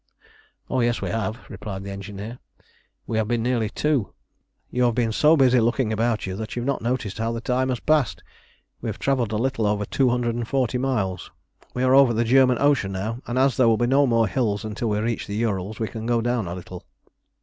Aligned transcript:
"Oh 0.67 0.79
yes, 0.79 0.99
we 0.99 1.09
have," 1.11 1.37
replied 1.47 1.83
the 1.83 1.91
engineer. 1.91 2.39
"We 3.05 3.19
have 3.19 3.27
been 3.27 3.43
nearly 3.43 3.69
two. 3.69 4.15
You 4.71 4.85
have 4.85 4.95
been 4.95 5.11
so 5.11 5.37
busy 5.37 5.59
looking 5.59 5.93
about 5.93 6.25
you 6.25 6.35
that 6.37 6.55
you 6.55 6.63
have 6.63 6.67
not 6.67 6.81
noticed 6.81 7.19
how 7.19 7.31
the 7.31 7.39
time 7.39 7.69
has 7.69 7.79
passed. 7.79 8.23
We 8.81 8.89
have 8.89 8.97
travelled 8.97 9.31
a 9.31 9.35
little 9.37 9.67
over 9.67 9.85
two 9.85 10.09
hundred 10.09 10.33
and 10.33 10.47
forty 10.47 10.79
miles. 10.79 11.29
We 11.75 11.83
are 11.83 11.93
over 11.93 12.15
the 12.15 12.23
German 12.23 12.57
Ocean 12.59 12.93
now, 12.93 13.21
and 13.27 13.37
as 13.37 13.57
there 13.57 13.67
will 13.67 13.77
be 13.77 13.85
no 13.85 14.07
more 14.07 14.27
hills 14.27 14.65
until 14.65 14.89
we 14.89 14.97
reach 14.97 15.27
the 15.27 15.39
Ourals 15.45 15.79
we 15.79 15.87
can 15.87 16.07
go 16.07 16.19
down 16.19 16.47
a 16.47 16.55
little." 16.55 16.83